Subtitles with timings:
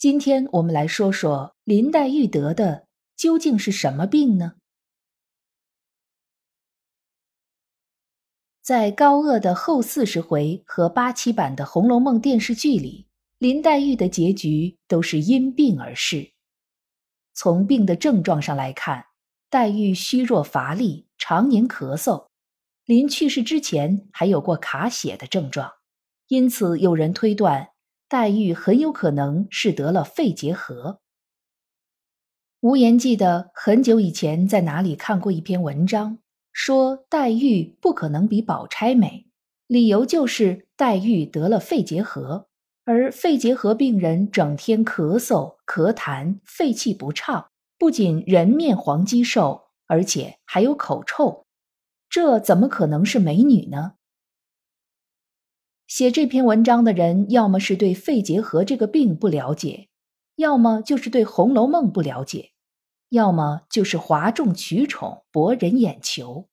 [0.00, 2.86] 今天我们来说说林黛玉得的
[3.18, 4.54] 究竟是什么病呢？
[8.62, 16.32] 在高鹗的后四十回和八七版的《红楼梦》电视剧里，林黛玉的结局都是因病而逝。
[17.34, 19.04] 从病的症状上来看，
[19.50, 22.28] 黛玉虚弱乏力，常年咳嗽，
[22.86, 25.70] 临去世之前还有过卡血的症状，
[26.28, 27.69] 因此有人推断。
[28.10, 30.98] 黛玉很有可能是得了肺结核。
[32.58, 36.18] 无言记得很久以前在哪里看过一篇文章，
[36.52, 39.28] 说黛玉不可能比宝钗美，
[39.68, 42.48] 理由就是黛玉得了肺结核，
[42.84, 51.46] 而肺结核病人整天咳嗽、咳痰、肺气不畅，不仅人面黄肌瘦，而且还有口臭，
[52.08, 53.92] 这怎么可能是美女呢？
[55.90, 59.88] 写这篇文章的人，要么是对肺结核这个病不了解，
[60.36, 62.52] 要么就是对《红楼梦》不了解，
[63.08, 66.48] 要么就是哗众取宠博人眼球。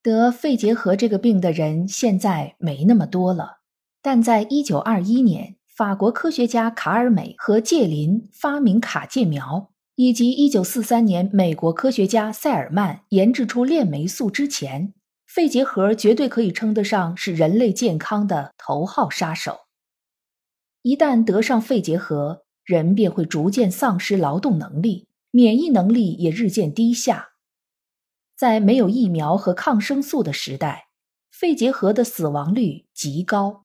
[0.00, 3.58] 得肺结核这个病的人现在没那么多了，
[4.00, 14.94] 但在一九二一年，法国科学家卡尔美和介林发明卡介苗，以及一九四三年美国科学家塞尔曼研制出链霉素之前。
[15.34, 19.60] 肺结核绝对可以称得上是人类健康的头号杀手。
[20.82, 27.30] 一旦得上肺结核，人便会逐渐丧失劳动能力，免疫能力也日渐低下。
[28.36, 30.88] 在没有疫苗和抗生素的时代，
[31.30, 33.64] 肺结核的死亡率极高。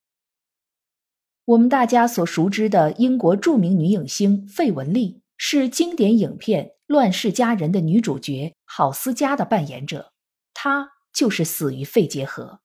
[1.44, 10.13] 我们大家所熟知的英国著名女影星费雯丽，是经典影片《乱世佳人》的女主角郝思嘉的扮演者，
[10.53, 10.94] 她。
[11.17, 12.59] 就是死于肺结核。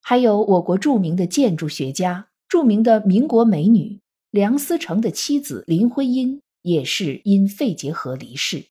[0.00, 4.00] 还有我国著名的建筑学家、著名的民国美女
[4.30, 8.66] 梁思成的妻子林徽因，也是因肺结核离世。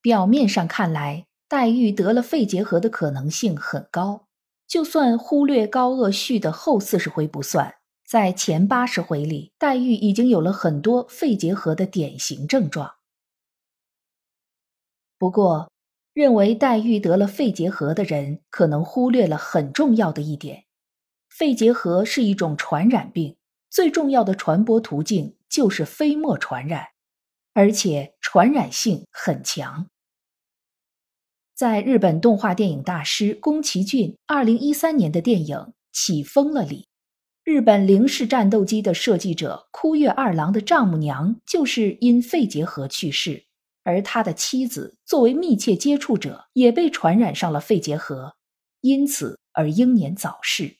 [0.00, 4.26] 表面上看来，黛玉得了肺结核的可能性很高。
[4.66, 12.96] 就算忽略高鹗续的后四十回不算，在前八十回里，黛玉已经有了很多肺结核的典型症状。
[15.16, 15.70] 不过，
[16.14, 20.64] 认为黛玉得了肺结核的人，可能忽略了很重要的一点：
[21.28, 23.36] 肺结核是一种传染病，
[23.68, 26.86] 最重要的传播途径就是飞沫传染，
[27.52, 29.88] 而且传染性很强。
[31.52, 35.56] 在日本动画电影大师宫崎骏二零一三年的电影
[35.92, 36.86] 《起风了》里，
[37.42, 43.46] 日本零式战斗机的设计者枯月二郎的丈母娘就是因肺结核去世。
[43.84, 48.34] 而他的妻子作为密切接触者，也被传染上了肺结核，
[48.80, 50.78] 因此而英年早逝。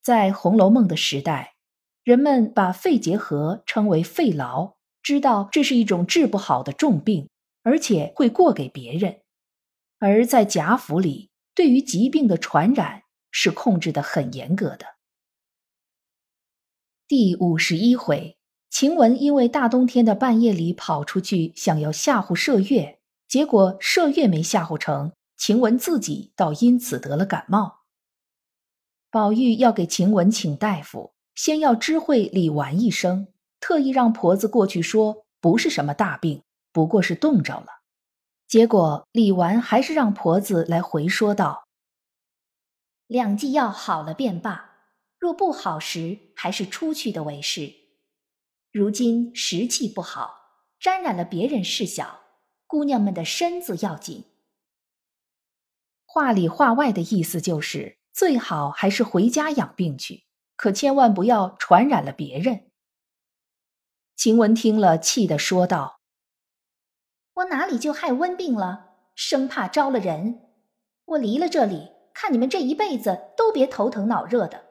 [0.00, 1.56] 在《红楼梦》的时代，
[2.04, 7.28] 人们把肺结核称为肺痨，知道这是一种治不好的重病，
[7.62, 9.20] 而且会过给别人。
[9.98, 14.86] 而在贾府里，对于疾病的传染是控制的很严格的。
[17.08, 18.37] 第五十一回。
[18.70, 27.80] 晴雯因为大冬天的半夜里跑出去，想要吓唬麝月，结果麝月没吓唬成，晴雯自己倒因此得了感冒。
[29.10, 33.28] 宝玉要给晴雯请大夫，先要知会李纨一声，
[33.58, 37.66] 特意让婆子过去说不是什么大病，不过是冻着了。
[38.46, 41.64] 结果李纨还是让婆子来回说道
[43.08, 44.72] ：“两剂药好了便罢，
[45.18, 47.72] 若不好时，还是出去的为是。”
[48.70, 50.34] 如今时气不好，
[50.78, 52.20] 沾染了别人事小，
[52.66, 54.24] 姑娘们的身子要紧。
[56.04, 60.24] 话里话外的意思就是，最好还是回家养病去，
[60.54, 62.70] 可千万不要传染了别人。
[64.14, 66.00] 晴雯听了，气得说道
[67.34, 68.96] ：“我哪里就害温病了？
[69.14, 70.42] 生怕招了人，
[71.06, 74.66] 我离了这里，看你们这一辈子都别头疼脑热的。”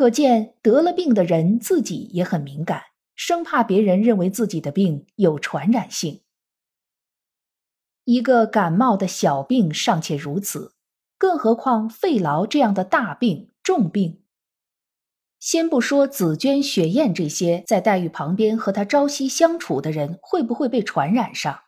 [0.00, 6.22] 可见得了病的人自己也很敏感，生怕别人认为自己的病有传染性。
[8.04, 10.72] 一个感冒的小病尚且如此，
[11.18, 14.22] 更何况肺痨这样的大病、重病？
[15.38, 21.64] 先不说紫娟、雪雁这些在黛玉旁边和她朝夕相处的人会不会被传染上，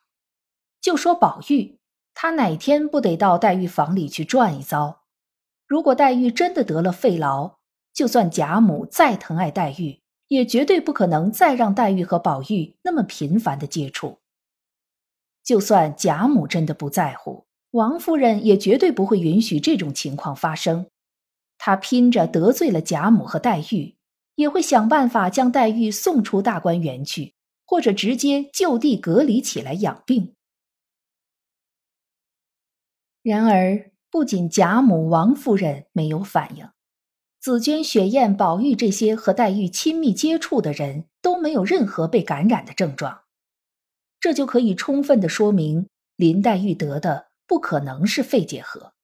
[0.81, 1.79] 就说宝玉，
[2.15, 5.03] 他哪天不得到黛玉房里去转一遭？
[5.67, 7.57] 如果黛玉真的得了肺痨，
[7.93, 14.19] 就算贾母再疼爱黛玉，也绝对不可能再让黛玉和宝玉那么频繁的接触。
[15.45, 20.87] 就算贾母真的不在乎，王夫人也绝对不会允许这种情况发生。
[21.59, 23.97] 她拼着得罪了贾母和黛玉，
[24.37, 27.35] 也会想办法将黛玉送出大观园去，
[27.67, 30.35] 或者直接就地隔离起来养病。
[33.23, 36.69] 然而，不仅贾母、王夫人没有反应，
[37.43, 43.25] 紫鹃、雪雁、宝玉这些和黛玉亲密接触的人都没有任何被感染的症状。
[44.21, 48.95] 这就可以充分的说明，林黛玉得的不可能是肺结核。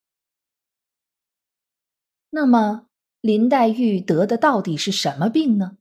[2.31, 2.87] 那么，
[3.20, 5.76] 林黛玉得的到底是什么病呢？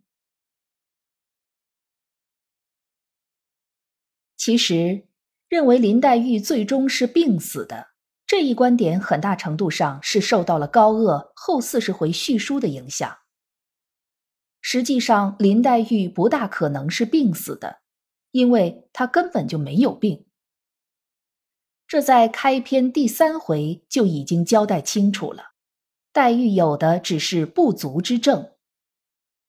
[4.35, 5.05] 其实，
[5.47, 7.89] 认为林黛玉最终是病死的
[8.39, 13.17] 这一观点，很大程度上是受到了高鹗后四十回叙书的影响。
[14.61, 17.79] 实际上，林黛玉不大可能是病死的。
[18.29, 20.27] 因为她根本就没有病，
[21.87, 25.53] 这在开篇第三回就已经交代清楚了。
[26.13, 28.51] 黛玉有的只是不足之症，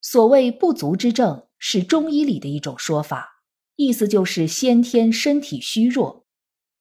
[0.01, 3.43] 所谓不足之症是中医里的一种说法，
[3.77, 6.25] 意思就是先天身体虚弱，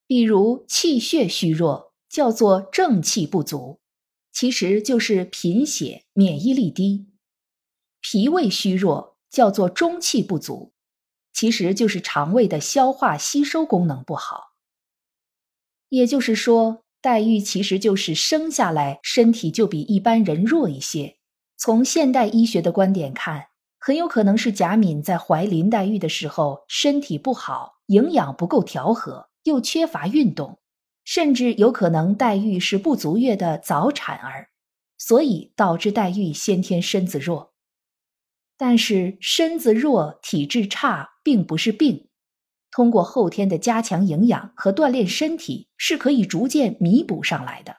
[0.05, 3.79] 比如气血虚弱，叫做正气不足，
[4.31, 7.07] 其实就是贫血、免疫力低；
[8.01, 10.73] 脾胃虚弱，叫做中气不足。
[11.33, 14.53] 其实就是肠胃的消化吸收功能不好，
[15.89, 21.17] 也就是说，黛玉其实就是生下来身体就比一般人弱一些。
[21.55, 30.57] 从现代医学的观点看，很有可能是贾敏在怀林黛玉的时候身体不好，营养不够调和，又缺乏运动，
[31.07, 34.49] 甚至有可能黛玉是不足月的早产儿，
[34.97, 37.53] 所以导致黛玉先天身子弱。
[38.57, 42.09] 但是身子弱、体质差并不是病，
[42.71, 47.77] 通过后天的加强营养和锻炼身体是可以逐渐弥补上来的。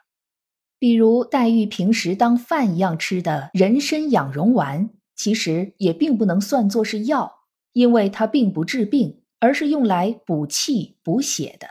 [0.79, 7.31] 比如黛玉平时当饭一样吃的人参养荣丸，其实也并不能算作是药，
[7.73, 11.67] 因为它并不治病，而是用来补气补血的。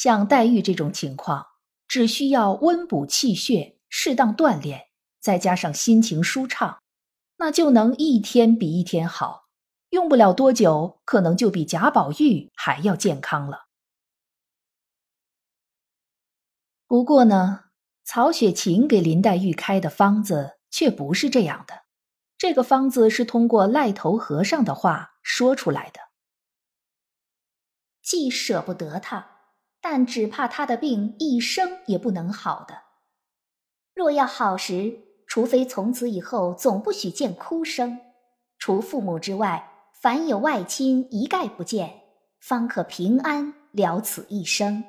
[0.00, 1.44] 像黛玉这种情况，
[1.88, 6.78] 只需要温补气血、适当锻炼，再加上心情舒畅。
[7.38, 9.48] 那就能一天比一天好，
[9.88, 13.66] 用不了多久，可能就比贾宝玉还要健康了。
[16.86, 17.64] 不过呢，
[18.04, 21.82] 曹雪芹给林黛玉开的方子却不是这样的，
[22.36, 25.98] 这个方子是通过赖头和尚的话说出来的。
[28.00, 29.37] 既舍不得他，
[29.80, 32.82] 但只怕他的病一生也不能好的。
[33.94, 35.04] 若要好时。
[35.30, 38.00] 除非从此以后总不许见哭声，
[38.58, 42.00] 除父母之外，凡有外亲一概不见，
[42.40, 44.82] 方可平安了此一生。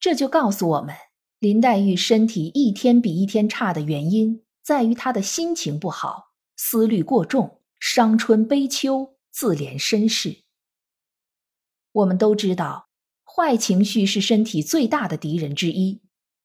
[0.00, 0.92] 这就告诉我们，
[1.38, 10.42] 林黛玉身体一天比一天差的原因，在于她的心情不好，思虑过重，伤春悲秋，自怜身世。
[11.98, 12.88] 我们都知道，
[13.24, 16.00] 坏情绪是身体最大的敌人之一。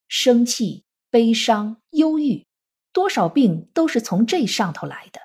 [0.07, 2.45] 生气、悲伤、忧郁，
[2.91, 5.21] 多少病都是从这上头来的。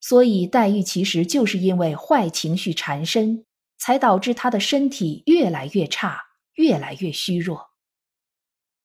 [0.00, 3.44] 所以黛玉其实就是因为坏情绪缠身，
[3.78, 6.22] 才导致她的身体越来越差，
[6.54, 7.70] 越来越虚弱。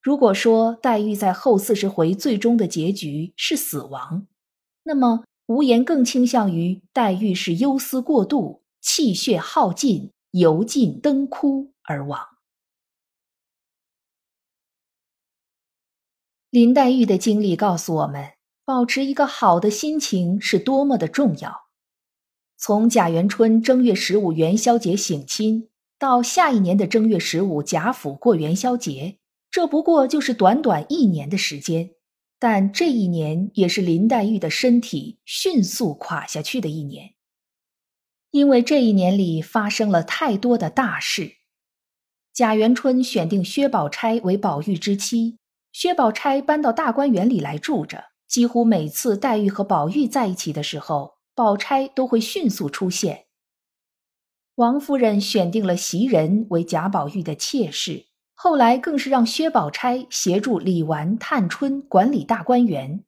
[0.02, 4.26] 如果说黛玉在后四十回最终的结局是死亡，
[4.82, 12.26] 那么无言更倾向于黛玉是忧思过度，气血耗尽，油尽灯枯而亡。
[16.50, 18.32] 林黛玉的经历告诉我们，
[18.64, 21.68] 保持一个好的心情是多么的重要。
[22.56, 29.18] 从贾元春正月十五元宵节省亲，到下一年的正月十五贾府过元宵节，
[29.50, 31.92] 这不过就是短短一年的时间。
[32.38, 37.14] 但这一年也是林黛玉的身体迅速垮下去的一年，
[38.30, 41.36] 因为这一年里发生了太多的大事。
[42.32, 45.38] 贾元春选定薛宝钗为宝玉之妻。
[45.72, 53.26] 薛宝钗搬到大观园里来住着，几乎每次黛玉和宝玉在一起的时候，宝钗都会迅速出现。
[54.56, 63.04] 王夫人选定了袭人为贾宝玉的妾室，后来更是让薛宝钗协助李纨、探春管理大观园。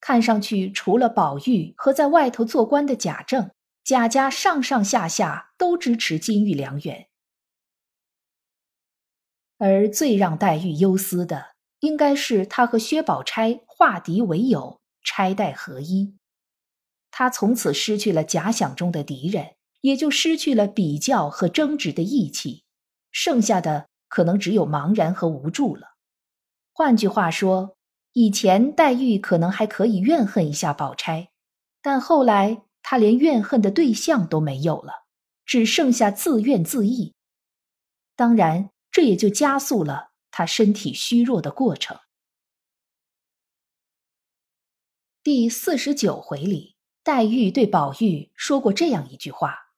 [0.00, 3.50] 看上去，除了宝玉和在外头做官的贾政，
[3.84, 7.08] 贾家上上下下都支持金玉良缘。
[9.58, 16.16] 而最让黛玉忧思的，应该是她和薛宝钗化敌为友，钗黛合一。
[17.10, 22.64] 她从此失去了假想中的敌人，也就失去了比较和争执的义气，
[23.12, 25.96] 剩下的可能只有茫然和无助了。
[26.72, 27.76] 换句话说。
[28.16, 31.30] 以前黛玉可能还可以怨恨一下宝钗，
[31.82, 35.06] 但后来他连怨恨的对象都没有了，
[35.46, 37.14] 只剩下自怨自艾。
[38.14, 41.98] 当然，这也就加速了他身体虚弱的过程。
[45.22, 49.72] 第四十九回里，黛玉对宝玉说过这样一句话：“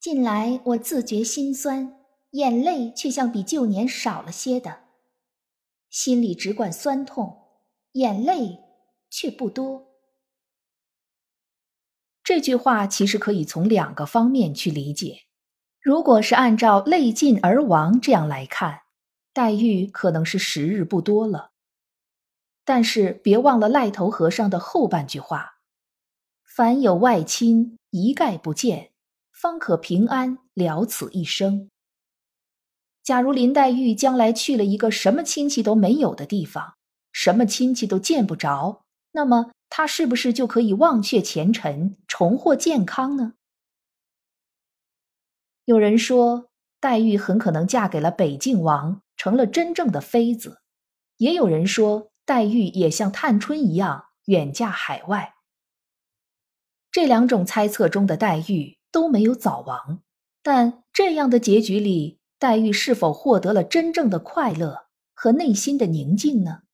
[0.00, 4.84] 近来我自觉心酸，眼泪却像比旧年少了些的。”
[5.90, 7.60] 心里只管酸痛，
[7.92, 8.58] 眼泪
[9.10, 9.91] 却不多。
[12.24, 15.22] 这句话其实可以从两个方面去理解。
[15.80, 18.82] 如果是按照“泪尽而亡”这样来看，
[19.32, 21.50] 黛玉可能是时日不多了。
[22.64, 25.54] 但是别忘了赖头和尚的后半句话
[26.46, 28.92] ：“凡有外亲，一概不见，
[29.32, 31.68] 方可平安了此一生。”
[33.02, 36.74] 假如林黛玉将来去了一个什么亲戚都没有的地方，
[37.10, 43.32] 什么亲戚都见不着，那么她是不是就可以忘却前尘，重获健康呢？
[45.64, 50.58] 有人说，黛玉很可能嫁给了北静王，成了真正的妃子；
[51.16, 55.32] 也有人说，黛玉也像探春一样远嫁海外。
[56.90, 60.02] 这两种猜测中的黛玉都没有早亡，
[60.42, 62.20] 但这样的结局里。
[62.38, 66.64] 黛玉是否获得了真正的快乐和内心的宁静呢？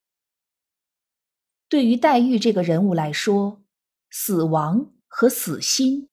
[1.69, 3.61] 对于黛玉这个人物来说，
[4.09, 6.09] 死亡和死心，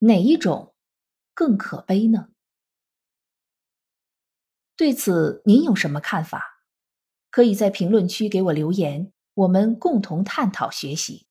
[0.00, 0.74] 哪一种
[1.32, 2.28] 更可悲呢？
[4.76, 6.64] 对此，您有什么看法？
[7.30, 11.26] 可以在评论区给我留言，我们共同探讨学习。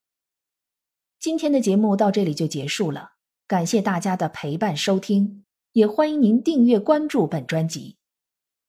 [1.20, 3.12] 今天的节目到这里就结束了，
[3.46, 5.44] 感谢大家的陪伴收听。
[5.72, 7.98] 也欢迎您订阅关注本专辑。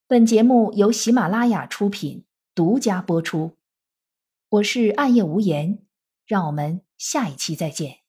[0.07, 3.56] 本节目由喜马拉雅出品，独家播出。
[4.49, 5.79] 我是暗夜无言，
[6.25, 8.06] 让我们下一期再见。